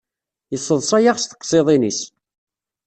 Yessaḍsay-aɣ 0.51 1.17
s 1.19 1.25
teqsiḍin-is. 1.25 1.99